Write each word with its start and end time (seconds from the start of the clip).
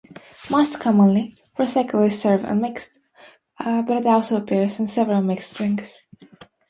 Most 0.49 0.79
commonly 0.79 1.35
Prosecco 1.55 2.07
is 2.07 2.19
served 2.19 2.43
unmixed, 2.43 2.97
but 3.59 3.87
it 3.87 4.07
also 4.07 4.35
appears 4.35 4.79
in 4.79 4.87
several 4.87 5.21
mixed 5.21 5.55
drinks. 5.57 5.99